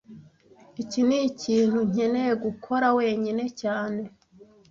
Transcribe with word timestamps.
Iki 0.81 0.99
nikintu 1.07 1.77
nkeneye 1.89 2.33
gukora 2.43 2.87
wenyine 2.97 3.43
cyane 3.61 4.01